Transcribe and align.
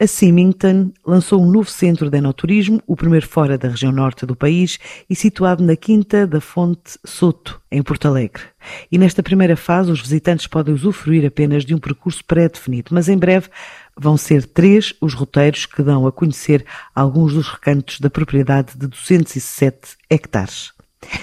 A 0.00 0.06
Symington 0.06 0.92
lançou 1.04 1.42
um 1.42 1.50
novo 1.50 1.68
centro 1.68 2.08
de 2.08 2.18
enoturismo, 2.18 2.80
o 2.86 2.94
primeiro 2.94 3.26
fora 3.26 3.58
da 3.58 3.68
região 3.68 3.90
norte 3.90 4.24
do 4.24 4.36
país 4.36 4.78
e 5.10 5.16
situado 5.16 5.64
na 5.64 5.74
Quinta 5.74 6.24
da 6.24 6.40
Fonte 6.40 6.96
Soto, 7.04 7.60
em 7.68 7.82
Porto 7.82 8.06
Alegre. 8.06 8.44
E 8.92 8.96
nesta 8.96 9.24
primeira 9.24 9.56
fase, 9.56 9.90
os 9.90 10.00
visitantes 10.00 10.46
podem 10.46 10.72
usufruir 10.72 11.26
apenas 11.26 11.64
de 11.64 11.74
um 11.74 11.78
percurso 11.78 12.24
pré-definido, 12.24 12.90
mas 12.92 13.08
em 13.08 13.18
breve 13.18 13.48
vão 13.96 14.16
ser 14.16 14.46
três 14.46 14.94
os 15.00 15.14
roteiros 15.14 15.66
que 15.66 15.82
dão 15.82 16.06
a 16.06 16.12
conhecer 16.12 16.64
alguns 16.94 17.34
dos 17.34 17.48
recantos 17.48 17.98
da 17.98 18.08
propriedade 18.08 18.78
de 18.78 18.86
207 18.86 19.96
hectares. 20.08 20.72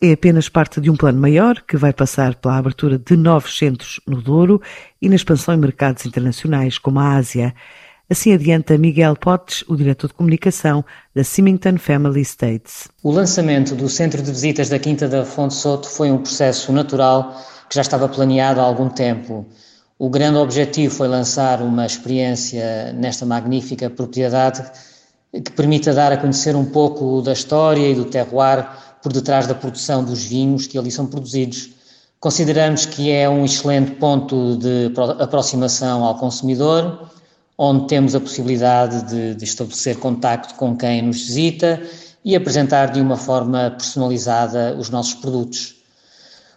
É 0.00 0.10
apenas 0.10 0.48
parte 0.48 0.80
de 0.80 0.90
um 0.90 0.96
plano 0.96 1.20
maior 1.20 1.60
que 1.60 1.76
vai 1.76 1.92
passar 1.92 2.34
pela 2.34 2.56
abertura 2.56 2.98
de 2.98 3.16
novos 3.16 3.56
centros 3.56 4.00
no 4.06 4.20
Douro 4.20 4.60
e 5.00 5.08
na 5.08 5.14
expansão 5.14 5.54
em 5.54 5.58
mercados 5.58 6.04
internacionais 6.04 6.78
como 6.78 6.98
a 6.98 7.14
Ásia. 7.14 7.54
Assim 8.08 8.32
adianta 8.32 8.78
Miguel 8.78 9.16
Potes, 9.16 9.64
o 9.66 9.74
diretor 9.74 10.06
de 10.06 10.14
comunicação 10.14 10.84
da 11.12 11.24
Symington 11.24 11.76
Family 11.76 12.20
Estates. 12.20 12.86
O 13.02 13.10
lançamento 13.10 13.74
do 13.74 13.88
centro 13.88 14.22
de 14.22 14.30
visitas 14.30 14.68
da 14.68 14.78
Quinta 14.78 15.08
da 15.08 15.24
Fonte 15.24 15.54
Soto 15.54 15.88
foi 15.88 16.12
um 16.12 16.18
processo 16.18 16.70
natural 16.72 17.36
que 17.68 17.74
já 17.74 17.80
estava 17.80 18.08
planeado 18.08 18.60
há 18.60 18.62
algum 18.62 18.88
tempo. 18.88 19.44
O 19.98 20.08
grande 20.08 20.38
objetivo 20.38 20.94
foi 20.94 21.08
lançar 21.08 21.60
uma 21.60 21.84
experiência 21.84 22.92
nesta 22.92 23.26
magnífica 23.26 23.90
propriedade 23.90 24.62
que 25.32 25.50
permita 25.50 25.92
dar 25.92 26.12
a 26.12 26.16
conhecer 26.16 26.54
um 26.54 26.66
pouco 26.66 27.20
da 27.22 27.32
história 27.32 27.90
e 27.90 27.94
do 27.96 28.04
terroir 28.04 28.68
por 29.02 29.12
detrás 29.12 29.48
da 29.48 29.54
produção 29.54 30.04
dos 30.04 30.22
vinhos 30.22 30.68
que 30.68 30.78
ali 30.78 30.92
são 30.92 31.06
produzidos. 31.06 31.70
Consideramos 32.20 32.86
que 32.86 33.10
é 33.10 33.28
um 33.28 33.44
excelente 33.44 33.96
ponto 33.96 34.56
de 34.58 34.92
aproximação 35.18 36.04
ao 36.04 36.16
consumidor 36.16 37.10
onde 37.58 37.86
temos 37.86 38.14
a 38.14 38.20
possibilidade 38.20 39.02
de, 39.04 39.34
de 39.34 39.44
estabelecer 39.44 39.96
contacto 39.96 40.54
com 40.54 40.76
quem 40.76 41.02
nos 41.02 41.22
visita 41.22 41.82
e 42.24 42.34
apresentar 42.36 42.86
de 42.86 43.00
uma 43.00 43.16
forma 43.16 43.70
personalizada 43.70 44.76
os 44.78 44.90
nossos 44.90 45.14
produtos. 45.14 45.76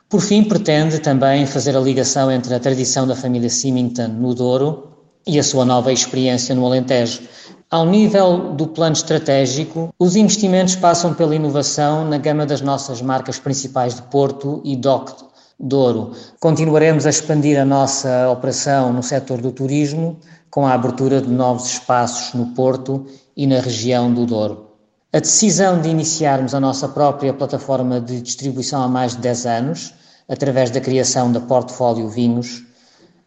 Por 0.10 0.22
fim, 0.22 0.44
pretende 0.44 1.00
também 1.00 1.46
fazer 1.46 1.78
a 1.78 1.80
ligação 1.80 2.32
entre 2.32 2.54
a 2.54 2.60
tradição 2.60 3.06
da 3.06 3.16
família 3.16 3.50
Symington 3.50 4.08
no 4.08 4.34
Douro 4.34 4.88
e 5.26 5.38
a 5.38 5.44
sua 5.44 5.64
nova 5.64 5.94
experiência 5.94 6.56
no 6.56 6.66
Alentejo. 6.66 7.22
Ao 7.70 7.86
nível 7.86 8.56
do 8.56 8.66
plano 8.66 8.94
estratégico, 8.94 9.94
os 10.00 10.16
investimentos 10.16 10.76
passam 10.76 11.14
pela 11.14 11.36
inovação 11.36 12.04
na 12.04 12.18
gama 12.18 12.48
das 12.48 12.62
nossas 12.62 13.00
marcas 13.00 13.38
principais 13.38 13.94
de 13.94 14.02
Porto 14.02 14.60
e 14.66 14.76
DOC 14.76 15.29
Douro. 15.60 16.14
Continuaremos 16.40 17.06
a 17.06 17.10
expandir 17.10 17.60
a 17.60 17.66
nossa 17.66 18.30
operação 18.30 18.94
no 18.94 19.04
setor 19.04 19.42
do 19.42 19.52
turismo, 19.52 20.18
com 20.50 20.66
a 20.66 20.74
abertura 20.74 21.22
de 21.22 21.28
novos 21.30 21.66
espaços 21.66 22.34
no 22.34 22.54
Porto 22.54 23.06
e 23.36 23.46
na 23.46 23.60
região 23.60 24.14
do 24.14 24.26
Douro. 24.26 24.70
A 25.12 25.20
decisão 25.20 25.82
de 25.82 25.90
iniciarmos 25.90 26.54
a 26.54 26.62
nossa 26.62 26.88
própria 26.88 27.34
plataforma 27.34 28.00
de 28.00 28.22
distribuição 28.22 28.82
há 28.82 28.88
mais 28.88 29.16
de 29.16 29.18
10 29.18 29.46
anos, 29.48 29.94
através 30.30 30.72
da 30.72 30.80
criação 30.80 31.30
da 31.30 31.42
Portfólio 31.42 32.08
Vinhos, 32.08 32.64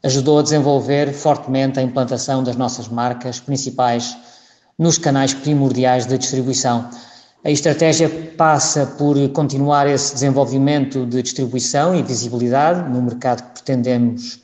ajudou 0.03 0.39
a 0.39 0.43
desenvolver 0.43 1.13
fortemente 1.13 1.79
a 1.79 1.83
implantação 1.83 2.43
das 2.43 2.57
nossas 2.57 2.89
marcas 2.89 3.41
principais 3.41 4.17
nos 4.79 4.97
canais 4.97 5.35
primordiais 5.35 6.07
de 6.07 6.17
distribuição. 6.17 6.89
A 7.45 7.51
estratégia 7.51 8.09
passa 8.37 8.87
por 8.87 9.17
continuar 9.31 9.89
esse 9.89 10.15
desenvolvimento 10.15 11.05
de 11.05 11.21
distribuição 11.23 11.93
e 11.93 12.01
visibilidade 12.01 12.89
no 12.89 13.03
mercado 13.03 13.43
que 13.43 13.51
pretendemos 13.55 14.41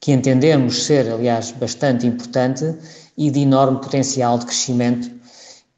que 0.00 0.10
entendemos 0.10 0.84
ser, 0.84 1.08
aliás, 1.12 1.52
bastante 1.52 2.08
importante 2.08 2.74
e 3.16 3.30
de 3.30 3.40
enorme 3.40 3.80
potencial 3.80 4.36
de 4.36 4.46
crescimento, 4.46 5.08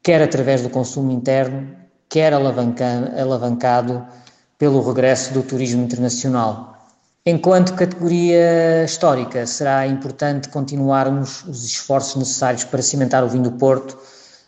quer 0.01 0.21
através 0.21 0.63
do 0.63 0.69
consumo 0.69 1.11
interno, 1.11 1.75
quer 2.09 2.33
alavancado 2.33 4.07
pelo 4.57 4.81
regresso 4.81 5.33
do 5.33 5.43
turismo 5.43 5.83
internacional. 5.83 6.87
Enquanto 7.23 7.75
categoria 7.75 8.83
histórica, 8.83 9.45
será 9.45 9.85
importante 9.85 10.49
continuarmos 10.49 11.43
os 11.43 11.65
esforços 11.65 12.15
necessários 12.15 12.63
para 12.63 12.81
cimentar 12.81 13.23
o 13.23 13.29
vinho 13.29 13.43
do 13.43 13.51
Porto 13.51 13.95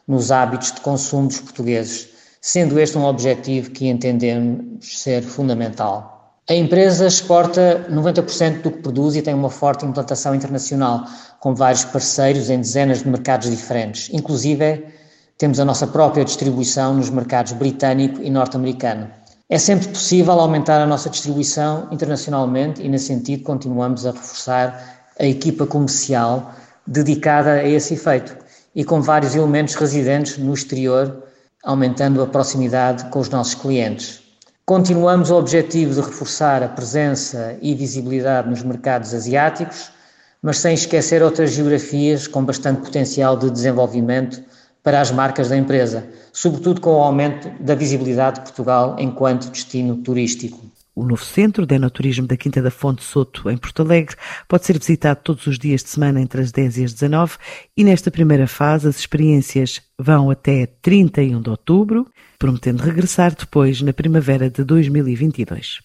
nos 0.08 0.31
hábitos 0.31 0.72
de 0.72 0.81
consumo 0.81 1.28
dos 1.28 1.41
portugueses, 1.41 2.15
sendo 2.46 2.80
este 2.80 2.96
um 2.96 3.06
objetivo 3.06 3.72
que 3.72 3.88
entendemos 3.88 5.00
ser 5.00 5.24
fundamental. 5.24 6.38
A 6.48 6.54
empresa 6.54 7.08
exporta 7.08 7.88
90% 7.90 8.62
do 8.62 8.70
que 8.70 8.84
produz 8.84 9.16
e 9.16 9.24
tem 9.24 9.34
uma 9.34 9.50
forte 9.50 9.84
implantação 9.84 10.36
internacional, 10.36 11.06
com 11.40 11.56
vários 11.56 11.86
parceiros 11.86 12.52
em 12.52 12.60
dezenas 12.60 13.00
de 13.00 13.10
mercados 13.10 13.50
diferentes. 13.50 14.12
Inclusive, 14.14 14.86
temos 15.40 15.60
a 15.60 15.66
nossa 15.66 15.88
própria 15.88 16.24
distribuição 16.24 16.94
nos 16.94 17.10
mercados 17.10 17.54
britânico 17.54 18.22
e 18.22 18.30
norte-americano. 18.30 19.10
É 19.50 19.58
sempre 19.58 19.88
possível 19.88 20.34
aumentar 20.34 20.80
a 20.80 20.86
nossa 20.86 21.10
distribuição 21.10 21.88
internacionalmente 21.92 22.80
e, 22.80 22.88
nesse 22.88 23.06
sentido, 23.06 23.42
continuamos 23.42 24.06
a 24.06 24.12
reforçar 24.12 25.08
a 25.20 25.26
equipa 25.26 25.66
comercial 25.66 26.54
dedicada 26.86 27.54
a 27.54 27.68
esse 27.68 27.96
efeito 27.96 28.38
e 28.76 28.86
com 28.86 29.02
vários 29.02 29.34
elementos 29.34 29.74
residentes 29.74 30.38
no 30.38 30.54
exterior, 30.54 31.24
aumentando 31.66 32.22
a 32.22 32.28
proximidade 32.28 33.06
com 33.09 33.20
os 33.20 33.28
nossos 33.28 33.56
clientes. 33.56 34.22
Continuamos 34.66 35.31
o 35.31 35.36
objetivo 35.36 35.94
de 35.94 36.02
reforçar 36.02 36.64
a 36.64 36.70
presença 36.70 37.58
e 37.62 37.74
visibilidade 37.74 38.50
nos 38.50 38.62
mercados 38.62 39.14
asiáticos, 39.14 39.90
mas 40.42 40.59
sem 40.59 40.76
esquecer 40.76 41.24
outras 41.24 41.52
geografias 41.52 42.28
com 42.28 42.46
bastante 42.46 42.81
potencial 42.81 43.36
de 43.36 43.50
desenvolvimento 43.50 44.44
para 44.84 45.02
as 45.02 45.09
marcas 45.09 45.50
da 45.50 45.58
empresa, 45.58 46.06
sobretudo 46.31 46.80
com 46.80 46.92
o 46.92 47.02
aumento 47.02 47.50
da 47.59 47.74
visibilidade 47.74 48.38
de 48.38 48.42
Portugal 48.44 48.96
enquanto 49.00 49.50
destino 49.50 49.97
turístico. 49.97 50.75
O 50.96 51.06
novo 51.06 51.26
centro 51.26 51.66
de 51.66 51.76
enoturismo 51.76 52.26
da 52.26 52.38
Quinta 52.38 52.62
da 52.62 52.72
Fonte 52.72 53.04
Soto, 53.04 53.50
em 53.50 53.58
Porto 53.58 53.82
Alegre, 53.82 54.16
pode 54.48 54.66
ser 54.66 54.80
visitado 54.80 55.20
todos 55.22 55.46
os 55.46 55.60
dias 55.60 55.84
de 55.84 55.90
semana 55.90 56.22
entre 56.22 56.42
as 56.42 56.54
10 56.54 56.78
e 56.78 56.84
as 56.86 56.94
19 56.94 57.36
e 57.76 57.84
nesta 57.84 58.10
primeira 58.10 58.48
fase 58.48 58.88
as 58.88 58.98
experiências 58.98 59.82
vão 60.00 60.30
até 60.30 60.66
31 60.82 61.42
de 61.42 61.50
outubro 61.50 62.08
prometendo 62.40 62.82
regressar 62.82 63.36
depois 63.36 63.82
na 63.82 63.92
primavera 63.92 64.50
de 64.50 64.64
2022. 64.64 65.74